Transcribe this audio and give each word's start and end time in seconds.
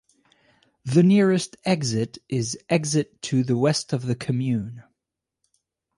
The 0.83 1.03
nearest 1.03 1.57
exit 1.63 2.17
is 2.27 2.57
Exit 2.71 3.21
to 3.21 3.43
the 3.43 3.55
west 3.55 3.93
of 3.93 4.01
the 4.07 4.15
commune. 4.15 4.81